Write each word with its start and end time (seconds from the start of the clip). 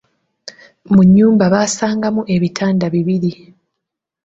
Mu 0.91 1.01
nnyumba 1.07 1.43
baasangamu 1.53 2.21
ebitanda 2.35 2.85
bibiri. 2.93 3.31